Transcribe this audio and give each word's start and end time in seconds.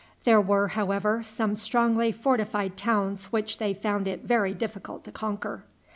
There 0.23 0.41
were, 0.41 0.69
however, 0.69 1.21
some 1.23 1.53
strongly 1.53 2.11
fortified 2.11 2.75
towns 2.75 3.25
which 3.25 3.59
they 3.59 3.75
found 3.75 4.07
it 4.07 4.23
very 4.23 4.55
difficult 4.55 5.03
to 5.03 5.11
conquer. 5.11 5.63